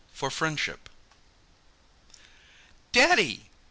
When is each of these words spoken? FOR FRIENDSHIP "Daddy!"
FOR 0.13 0.31
FRIENDSHIP 0.31 0.89
"Daddy!" 2.91 3.51